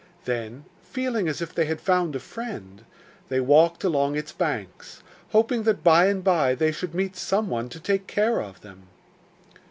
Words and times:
Then, 0.25 0.65
feeling 0.81 1.27
as 1.27 1.43
if 1.43 1.53
they 1.53 1.65
had 1.65 1.79
found 1.79 2.15
a 2.15 2.19
friend, 2.19 2.85
they 3.29 3.39
walked 3.39 3.83
along 3.83 4.15
its 4.15 4.31
banks, 4.31 5.03
hoping 5.29 5.61
that 5.61 5.83
by 5.83 6.07
and 6.07 6.23
by 6.23 6.55
they 6.55 6.71
should 6.71 6.95
meet 6.95 7.15
some 7.15 7.49
one 7.49 7.69
to 7.69 7.79
take 7.79 8.07
care 8.07 8.41
of 8.41 8.61
them. 8.61 8.87